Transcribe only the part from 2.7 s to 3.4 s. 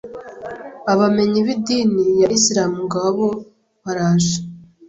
ngabo